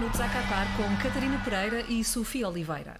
[0.00, 2.98] minutos a Qatar com Catarina Pereira e Sofia Oliveira.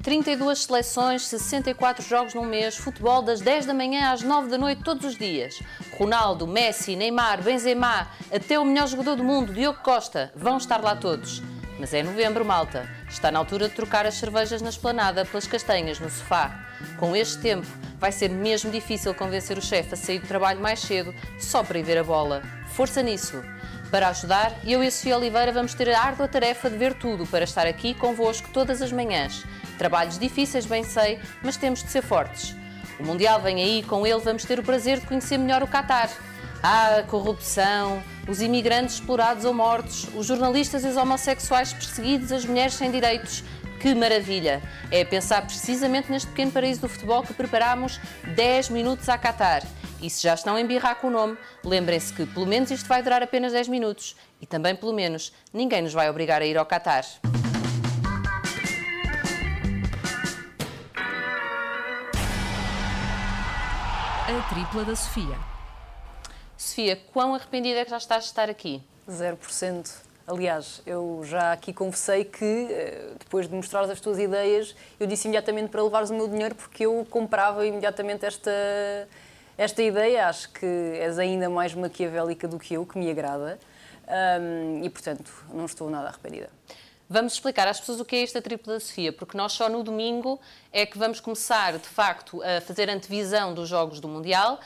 [0.00, 4.84] 32 seleções, 64 jogos num mês, futebol das 10 da manhã às 9 da noite
[4.84, 5.60] todos os dias.
[5.98, 10.94] Ronaldo, Messi, Neymar, Benzema, até o melhor jogador do mundo, Diogo Costa, vão estar lá
[10.94, 11.42] todos.
[11.76, 12.88] Mas é novembro, malta.
[13.08, 16.64] Está na altura de trocar as cervejas na esplanada pelas castanhas no sofá.
[16.96, 17.66] Com este tempo,
[17.98, 21.78] vai ser mesmo difícil convencer o chefe a sair do trabalho mais cedo só para
[21.78, 22.42] ir ver a bola.
[22.68, 23.42] Força nisso!
[23.90, 27.24] Para ajudar, eu e a Sofia Oliveira vamos ter a árdua tarefa de ver tudo
[27.26, 29.44] para estar aqui convosco todas as manhãs.
[29.78, 32.54] Trabalhos difíceis, bem sei, mas temos de ser fortes.
[32.98, 35.68] O Mundial vem aí e com ele vamos ter o prazer de conhecer melhor o
[35.68, 36.10] Qatar.
[36.62, 42.44] Ah, a corrupção, os imigrantes explorados ou mortos, os jornalistas e os homossexuais perseguidos, as
[42.44, 43.44] mulheres sem direitos.
[43.78, 44.62] Que maravilha!
[44.90, 48.00] É pensar precisamente neste pequeno paraíso do futebol que preparámos
[48.34, 49.62] 10 minutos a Qatar.
[50.06, 53.02] E se já estão a embirrar com o nome, lembrem-se que pelo menos isto vai
[53.02, 54.14] durar apenas 10 minutos.
[54.40, 57.04] E também, pelo menos, ninguém nos vai obrigar a ir ao Qatar.
[64.28, 65.36] A tripla da Sofia.
[66.56, 68.80] Sofia, quão arrependida é que já estás de estar aqui?
[69.10, 69.90] 0%.
[70.24, 75.26] Aliás, eu já aqui confessei que, eh, depois de mostrar as tuas ideias, eu disse
[75.26, 78.52] imediatamente para levares o meu dinheiro porque eu comprava imediatamente esta,
[79.56, 80.28] esta ideia.
[80.28, 83.58] Acho que és ainda mais maquiavélica do que eu, que me agrada.
[84.40, 86.48] Um, e, portanto, não estou nada arrependida.
[87.08, 90.40] Vamos explicar às pessoas o que é esta tripla Sofia, porque nós só no domingo
[90.72, 94.58] é que vamos começar, de facto, a fazer antevisão dos Jogos do Mundial.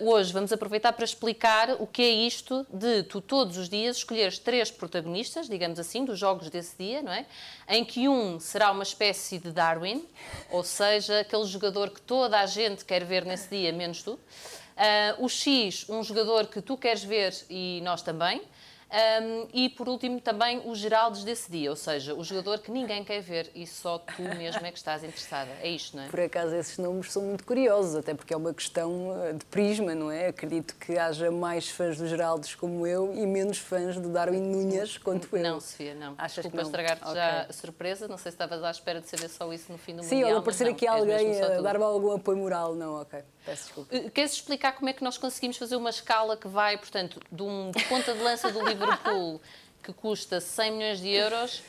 [0.00, 3.98] Uh, hoje vamos aproveitar para explicar o que é isto de tu todos os dias
[3.98, 7.24] escolheres três protagonistas, digamos assim, dos Jogos desse dia, não é?
[7.68, 10.04] Em que um será uma espécie de Darwin,
[10.50, 14.14] ou seja, aquele jogador que toda a gente quer ver nesse dia, menos tu.
[14.14, 18.42] Uh, o X, um jogador que tu queres ver e nós também.
[18.88, 23.02] Um, e por último também os Geraldes desse dia, ou seja, o jogador que ninguém
[23.02, 25.50] quer ver e só tu mesmo é que estás interessada.
[25.60, 26.08] É isto, não é?
[26.08, 29.92] Por acaso esses números são muito curiosos, até porque é uma questão eh, de prisma,
[29.92, 30.28] não é?
[30.28, 34.98] Acredito que haja mais fãs do Geraldes como eu e menos fãs do Darwin Nunes
[34.98, 35.42] quanto eu.
[35.42, 36.14] Não, Sofia, não.
[36.16, 37.14] Achas Desculpa que estragar-te Ok.
[37.14, 39.96] já a surpresa, não sei se estavas à espera de saber só isso no fim
[39.96, 40.28] do Sim, Mundial.
[40.30, 42.74] ou mas aparecer não, aqui alguém a dar-me algum apoio moral.
[42.76, 43.20] Não, ok.
[43.46, 43.80] Peço.
[43.80, 47.42] Uh, Queres explicar como é que nós conseguimos fazer uma escala que vai, portanto, de
[47.42, 49.40] um ponta de lança do Liverpool
[49.82, 51.62] que custa 100 milhões de euros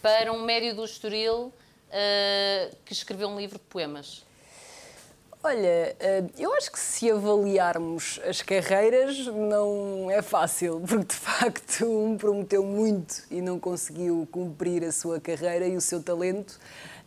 [0.00, 4.25] para um médio do Estoril uh, que escreveu um livro de poemas?
[5.48, 11.84] Olha, eh, eu acho que se avaliarmos as carreiras não é fácil, porque de facto
[11.84, 16.58] um prometeu muito e não conseguiu cumprir a sua carreira e o seu talento.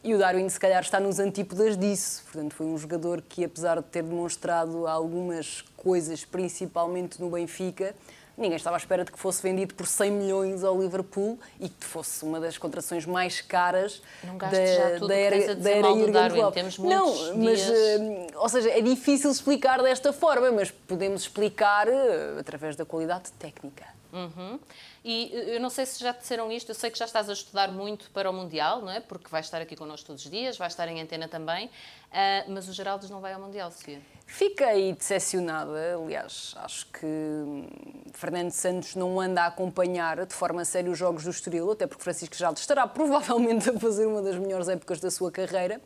[0.01, 2.23] E o Darwin, se calhar, está nos antípodas disso.
[2.31, 7.93] Portanto, foi um jogador que, apesar de ter demonstrado algumas coisas, principalmente no Benfica,
[8.39, 11.85] ninguém estava à espera de que fosse vendido por 100 milhões ao Liverpool e que
[11.85, 15.81] fosse uma das contratações mais caras Não gastes já tudo o que tens a dizer
[15.81, 16.39] mal do Jürgen Darwin.
[16.39, 16.57] Klopp.
[16.79, 17.69] Não, mas dias.
[17.69, 23.31] eh, ou seja, é difícil explicar desta forma, mas podemos explicar eh, através da qualidade
[23.33, 23.98] técnica.
[24.11, 24.59] Uhum.
[25.03, 27.33] E eu não sei se já te disseram isto, eu sei que já estás a
[27.33, 28.99] estudar muito para o Mundial, não é?
[28.99, 31.69] Porque vais estar aqui connosco todos os dias, vais estar em antena também,
[32.11, 34.01] ah, mas o Geraldes não vai ao Mundial, Sofia.
[34.25, 37.67] Fiquei decepcionada, aliás, acho que hum,
[38.13, 42.03] Fernando Santos não anda a acompanhar de forma séria os jogos do Estoril, até porque
[42.03, 45.81] Francisco Geraldo estará provavelmente a fazer uma das melhores épocas da sua carreira.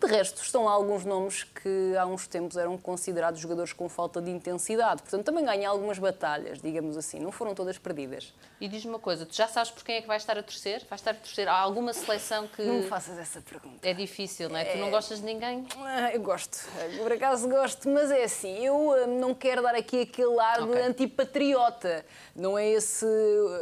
[0.00, 4.18] De resto, estão lá alguns nomes que há uns tempos eram considerados jogadores com falta
[4.20, 5.02] de intensidade.
[5.02, 7.20] Portanto, também ganha algumas batalhas, digamos assim.
[7.20, 8.32] Não foram todas perdidas.
[8.58, 10.82] E diz-me uma coisa, tu já sabes por quem é que vai estar a torcer?
[10.88, 13.86] Vais estar a torcer a alguma seleção que Não me faças essa pergunta.
[13.86, 14.64] é difícil, não é?
[14.64, 15.66] Tu não gostas de ninguém?
[15.78, 16.58] Ah, Eu gosto,
[16.98, 20.74] por acaso gosto, mas é assim, eu ah, não quero dar aqui aquele ar Ok.
[20.76, 22.04] de antipatriota.
[22.34, 23.04] Não é, esse,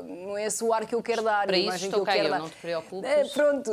[0.04, 1.46] não é esse o ar que eu quero dar.
[1.46, 2.38] Para isso estou que eu eu, dar.
[2.38, 3.10] não te preocupes.
[3.10, 3.72] É, pronto.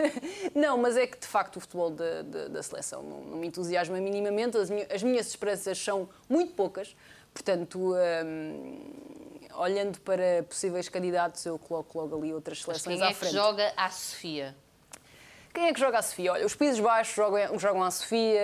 [0.54, 3.46] não, mas é que de facto o futebol da, da, da seleção não, não me
[3.48, 4.56] entusiasma minimamente.
[4.56, 6.94] As, minhas- as minhas esperanças são muito poucas.
[7.34, 8.92] Portanto, hum,
[9.56, 13.32] olhando para possíveis candidatos, eu coloco logo ali outras seleções quem é à que frente.
[13.34, 14.56] joga à Sofia?
[15.52, 16.32] Quem é que joga a Sofia?
[16.32, 18.40] Olha, os Países Baixos jogam, jogam à Sofia,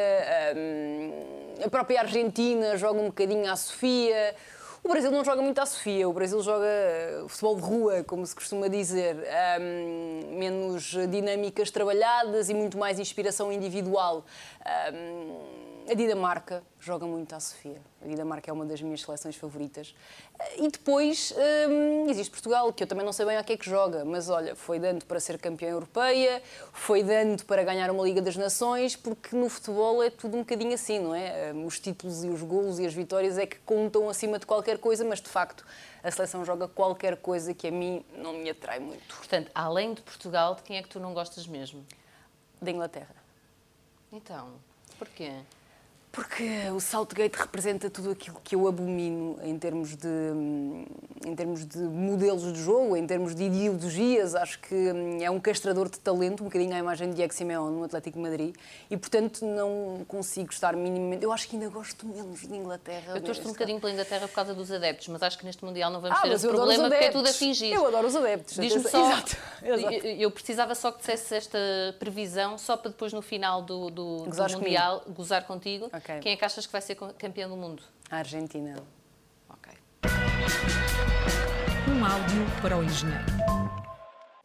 [0.57, 4.35] hum, a própria Argentina joga um bocadinho à Sofia.
[4.85, 8.27] O Brasil não joga muito à Sofia, o Brasil joga eh, futebol de rua, como
[8.27, 9.17] se costuma dizer,
[9.59, 14.27] hum, menos dinâmicas trabalhadas e muito mais inspiração individual.
[14.93, 17.81] Hum, a Dinamarca joga muito à Sofia.
[18.03, 19.95] A Dinamarca é uma das minhas seleções favoritas.
[20.57, 21.35] E depois
[21.69, 24.29] hum, existe Portugal, que eu também não sei bem a que é que joga, mas
[24.29, 26.43] olha, foi dando para ser campeã europeia,
[26.73, 30.73] foi dando para ganhar uma Liga das Nações, porque no futebol é tudo um bocadinho
[30.75, 31.53] assim, não é?
[31.53, 34.79] Hum, os títulos e os golos e as vitórias é que contam acima de qualquer
[34.79, 35.65] coisa, mas de facto
[36.03, 39.15] a seleção joga qualquer coisa que a mim não me atrai muito.
[39.17, 41.85] Portanto, além de Portugal, de quem é que tu não gostas mesmo?
[42.61, 43.15] Da Inglaterra.
[44.13, 44.53] Então,
[44.99, 45.33] porquê?
[46.15, 50.09] Porque o Saltgate representa tudo aquilo que eu abomino em termos de,
[51.27, 54.37] em termos de modelos de jogo, em termos de ideologias.
[54.37, 57.77] Acho que hum, é um castrador de talento, um bocadinho à imagem de Diego Simeone
[57.77, 58.55] no Atlético de Madrid,
[58.89, 61.25] e portanto não consigo estar minimamente.
[61.25, 63.15] Eu acho que ainda gosto menos de Inglaterra.
[63.17, 65.91] Eu estou um bocadinho pela Inglaterra por causa dos adeptos, mas acho que neste Mundial
[65.91, 67.75] não vamos ah, ter esse problema porque é tudo a fingir.
[67.75, 68.55] Eu adoro os adeptos.
[68.55, 69.05] Diz-me só.
[69.05, 70.07] Exato, exato.
[70.07, 71.59] Eu precisava só que dissesse esta
[71.99, 75.17] previsão, só para depois no final do, do, do Mundial comigo.
[75.17, 75.87] gozar contigo.
[75.87, 76.04] Okay.
[76.21, 77.83] Quem é que achas que vai ser campeão do mundo?
[78.11, 78.77] A Argentina.
[79.49, 79.73] Ok.
[81.89, 83.25] Um áudio para o engenheiro.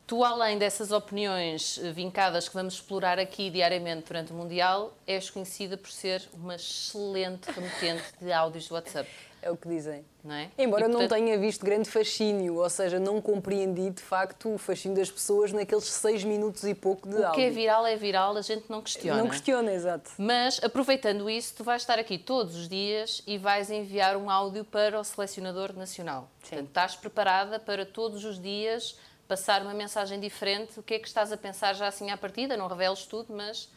[0.07, 5.29] Tu, além dessas opiniões eh, vincadas que vamos explorar aqui diariamente durante o Mundial, és
[5.29, 9.07] conhecida por ser uma excelente remetente de áudios de WhatsApp.
[9.41, 10.05] É o que dizem.
[10.23, 10.49] Não é?
[10.57, 11.01] Embora e, portanto...
[11.01, 15.53] não tenha visto grande fascínio, ou seja, não compreendi de facto o fascínio das pessoas
[15.53, 17.29] naqueles seis minutos e pouco de áudio.
[17.29, 19.21] O que é viral é viral, a gente não questiona.
[19.21, 20.11] Não questiona, exato.
[20.17, 24.65] Mas, aproveitando isso, tu vais estar aqui todos os dias e vais enviar um áudio
[24.65, 26.29] para o selecionador nacional.
[26.43, 26.49] Sim.
[26.49, 28.97] Portanto, estás preparada para todos os dias
[29.29, 30.79] passar uma mensagem diferente?
[30.79, 32.57] O que é que estás a pensar já assim à partida?
[32.57, 33.69] Não reveles tudo, mas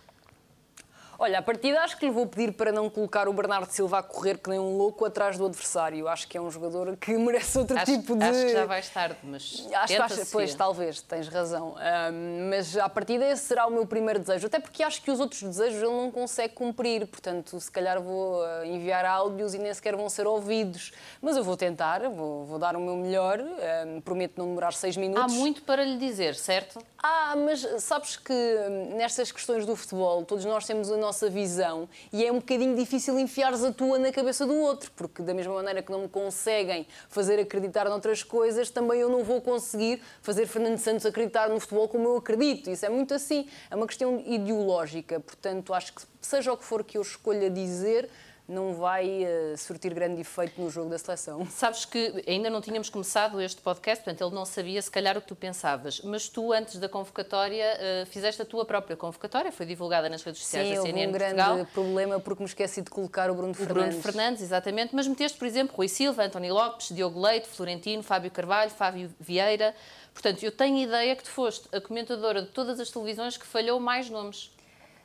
[1.18, 4.02] Olha, a partida acho que lhe vou pedir para não colocar o Bernardo Silva a
[4.02, 6.08] correr que nem um louco atrás do adversário.
[6.08, 8.24] Acho que é um jogador que merece outro acho, tipo de.
[8.24, 9.66] Acho que já vais tarde, mas.
[9.72, 11.74] Acho que acho, pois, talvez, tens razão.
[11.76, 14.46] Um, mas a partida esse será o meu primeiro desejo.
[14.46, 17.06] Até porque acho que os outros desejos ele não consegue cumprir.
[17.06, 20.92] Portanto, se calhar vou ah, enviar áudios e nem sequer vão ser ouvidos.
[21.20, 23.40] Mas eu vou tentar, vou, vou dar o meu melhor.
[23.40, 25.22] Um, prometo não demorar seis minutos.
[25.22, 26.80] Há muito para lhe dizer, certo?
[27.02, 31.88] Ah, mas sabes que hum, nestas questões do futebol, todos nós temos a nossa visão
[32.12, 35.52] e é um bocadinho difícil enfiares a tua na cabeça do outro, porque da mesma
[35.52, 40.46] maneira que não me conseguem fazer acreditar noutras coisas, também eu não vou conseguir fazer
[40.46, 42.70] Fernando Santos acreditar no futebol como eu acredito.
[42.70, 45.20] Isso é muito assim, é uma questão ideológica.
[45.20, 48.08] Portanto, acho que seja o que for que eu escolha dizer,
[48.48, 51.46] não vai uh, surtir grande efeito no jogo da seleção.
[51.50, 55.20] Sabes que ainda não tínhamos começado este podcast, portanto ele não sabia se calhar o
[55.20, 57.64] que tu pensavas, mas tu antes da convocatória
[58.02, 61.10] uh, fizeste a tua própria convocatória, foi divulgada nas redes sociais Sim, da CNN um
[61.18, 61.54] Portugal.
[61.54, 63.82] grande problema porque me esqueci de colocar o Bruno Fernandes.
[63.82, 68.02] O Bruno Fernandes, exatamente, mas meteste, por exemplo, Rui Silva, António Lopes, Diogo Leite, Florentino,
[68.02, 69.74] Fábio Carvalho, Fábio Vieira.
[70.12, 73.80] Portanto, eu tenho ideia que tu foste a comentadora de todas as televisões que falhou
[73.80, 74.50] mais nomes.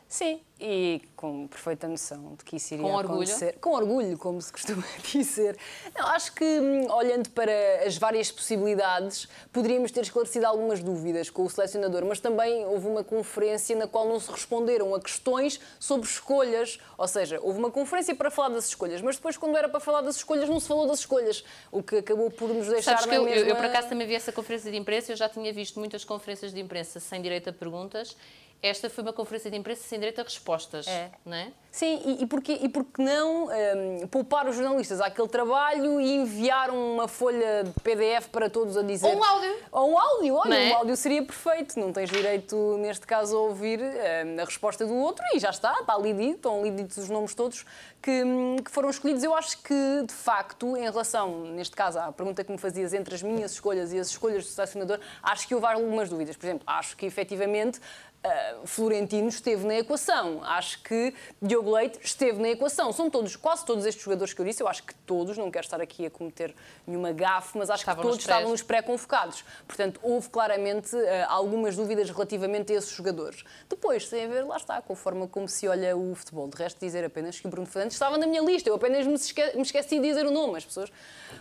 [0.07, 3.45] Sim, e com perfeita noção de que isso iria com acontecer.
[3.45, 3.59] Orgulho.
[3.59, 5.57] Com orgulho, como se costuma dizer.
[5.93, 7.51] Não, acho que, hum, olhando para
[7.85, 13.03] as várias possibilidades, poderíamos ter esclarecido algumas dúvidas com o selecionador, mas também houve uma
[13.03, 16.79] conferência na qual não se responderam a questões sobre escolhas.
[16.97, 19.99] Ou seja, houve uma conferência para falar das escolhas, mas depois, quando era para falar
[20.01, 23.11] das escolhas, não se falou das escolhas, o que acabou por nos deixar Sabes na
[23.11, 23.41] que eu, mesma...
[23.41, 26.05] eu, eu, por acaso, também vi essa conferência de imprensa, eu já tinha visto muitas
[26.05, 28.15] conferências de imprensa sem direito a perguntas
[28.61, 31.11] esta foi uma conferência de imprensa sem direito a respostas, é.
[31.25, 31.51] não é?
[31.77, 36.71] Sim, e, e, porque, e porque não um, poupar os jornalistas àquele trabalho e enviar
[36.71, 39.05] uma folha de PDF para todos a dizer...
[39.05, 39.55] Ou um áudio.
[39.71, 40.71] Ou um áudio, olha, é?
[40.71, 41.79] um áudio seria perfeito.
[41.79, 45.71] Não tens direito, neste caso, a ouvir um, a resposta do outro e já está,
[45.81, 47.63] está ali dito, estão ali ditos os nomes todos
[48.01, 49.23] que, hum, que foram escolhidos.
[49.23, 53.13] Eu acho que, de facto, em relação, neste caso, à pergunta que me fazias entre
[53.13, 56.35] as minhas escolhas e as escolhas do selecionador, acho que houve algumas dúvidas.
[56.35, 57.79] Por exemplo, acho que, efetivamente,
[58.25, 60.43] Uh, Florentino esteve na equação.
[60.43, 62.91] Acho que Diogo Leite esteve na equação.
[62.91, 65.65] São todos, quase todos estes jogadores que eu disse, eu acho que todos, não quero
[65.65, 66.53] estar aqui a cometer
[66.85, 69.45] nenhuma gafe, mas acho estavam que todos estavam nos pré-convocados.
[69.65, 73.43] Portanto, houve claramente uh, algumas dúvidas relativamente a esses jogadores.
[73.69, 76.49] Depois, sem haver, lá está, com a forma como se olha o futebol.
[76.49, 78.69] De resto, dizer apenas que o Bruno Fernandes estava na minha lista.
[78.69, 80.57] Eu apenas me, esque me esqueci de dizer o nome.
[80.57, 80.91] As pessoas.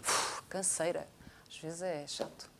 [0.00, 1.08] Uf, canseira.
[1.48, 2.56] Às vezes é chato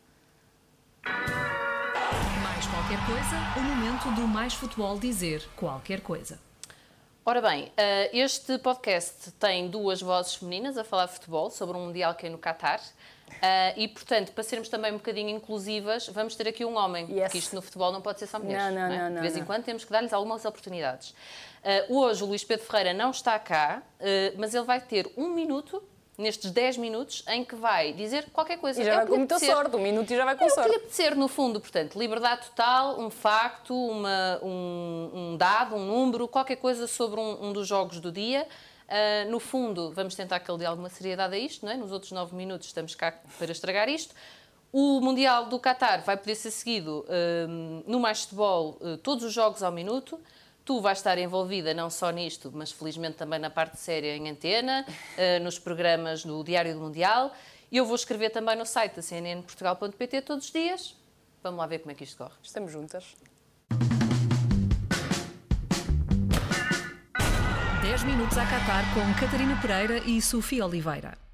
[2.65, 6.39] qualquer coisa, o momento do Mais Futebol dizer qualquer coisa.
[7.23, 11.87] Ora bem, eh, este podcast tem duas vozes femininas a falar de futebol sobre um
[11.87, 12.81] Mundial que é no Qatar.
[13.41, 17.23] Eh, e, portanto, para sermos também um bocadinho inclusivas, vamos ter aqui um homem, yes.
[17.23, 18.63] porque isto no futebol não pode ser só mulheres.
[18.63, 18.97] Não, não, não, é?
[18.97, 19.41] não, não De vez não.
[19.41, 21.09] em quando temos que dar-lhes algumas oportunidades.
[21.89, 25.29] Uh, hoje o Luís Pedro Ferreira não está cá, uh, mas ele vai ter um
[25.29, 25.83] minuto
[26.17, 28.81] nestes 10 minutos em que vai dizer qualquer coisa.
[28.81, 29.55] E já É vai com muita apetecer.
[29.55, 30.69] sorte, um minuto e já vai com É o que sorte.
[30.69, 36.27] lhe apetecer, no fundo, portanto, liberdade total, um facto, uma- um, um dado, um número,
[36.27, 38.47] qualquer coisa sobre um, um dos jogos do dia.
[38.89, 41.77] Ah, no fundo, vamos tentar que ele dê alguma seriedade a isto, não é?
[41.77, 44.15] Nos outros nove minutos estamos cá para estragar isto.
[44.71, 47.47] O Mundial do Qatar vai poder ser seguido ah,
[47.85, 50.19] no Mais Futebol, ah, todos os jogos ao minuto.
[50.67, 54.85] Tu vais estar envolvida não só nisto, mas felizmente também na parte séria em antena,
[55.17, 57.31] eh, nos programas do Diário do Mundial.
[57.71, 60.93] E eu vou escrever também no site da cnnportugal.pt todos os dias.
[61.41, 62.33] Vamos lá ver como é que isto corre.
[62.43, 63.15] Estamos juntas.
[67.81, 71.26] 10 minutos a Qatar com Catarina Pereira e Sofia Oliveira.